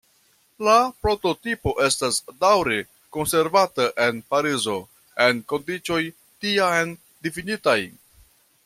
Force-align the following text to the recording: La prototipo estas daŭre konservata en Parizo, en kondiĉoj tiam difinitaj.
La 0.67 0.75
prototipo 1.01 1.73
estas 1.87 2.17
daŭre 2.45 2.79
konservata 3.19 3.87
en 4.07 4.23
Parizo, 4.35 4.79
en 5.29 5.45
kondiĉoj 5.55 6.01
tiam 6.47 6.97
difinitaj. 7.29 7.79